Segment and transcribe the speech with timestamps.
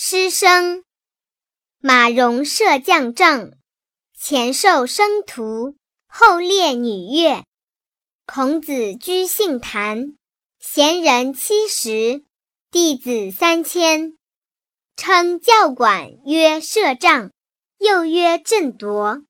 [0.00, 0.84] 诗生，
[1.80, 3.58] 马融射将正，
[4.16, 5.74] 前授生徒，
[6.06, 7.42] 后列女乐。
[8.24, 10.16] 孔子居杏坛，
[10.60, 12.22] 贤人七十，
[12.70, 14.16] 弟子三千。
[14.96, 17.32] 称教馆曰射帐，
[17.78, 19.24] 又曰震铎。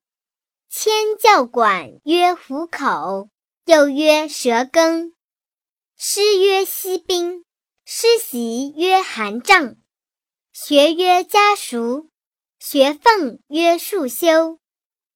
[0.69, 3.31] 迁教馆曰虎口，
[3.65, 5.15] 又曰蛇羹。
[5.97, 7.47] 师曰西宾，
[7.87, 9.77] 师习曰寒帐。
[10.61, 12.09] 学曰家塾，
[12.59, 14.59] 学奉曰束修。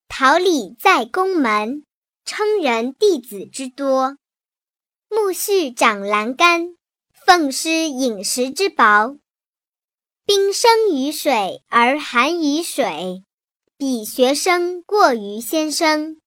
[0.07, 1.85] 桃李在宫门，
[2.25, 4.19] 称人弟子之多。
[5.11, 6.77] 木絮长栏杆，
[7.27, 9.19] 奉师饮食之薄。
[10.25, 13.25] 冰生于水而寒于水，
[13.77, 16.21] 彼学生过于先生。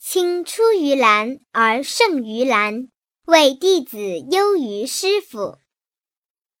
[0.00, 2.88] 青出于蓝而胜于蓝，
[3.26, 3.96] 谓弟子
[4.32, 5.58] 优于师傅。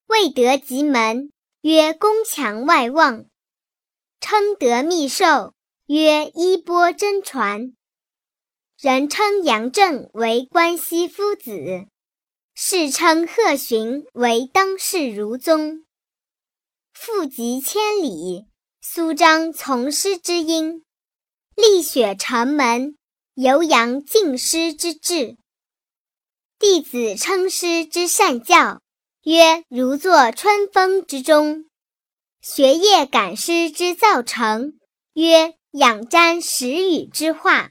[0.06, 1.32] 未得及门。
[1.62, 3.26] 曰宫墙外望，
[4.18, 5.52] 称得密授，
[5.84, 7.74] 曰衣钵真传。
[8.78, 11.86] 人称杨正为关西夫子，
[12.54, 15.84] 世称贺循为当世儒宗。
[16.94, 18.46] 父疾千里，
[18.80, 20.82] 苏张从师之音，
[21.54, 22.96] 立雪城门，
[23.34, 25.36] 犹扬敬师之志。
[26.58, 28.80] 弟子称师之善教。
[29.24, 31.66] 曰：如坐春风之中，
[32.40, 34.78] 学业感师之造成；
[35.12, 37.70] 曰：仰瞻时雨之化。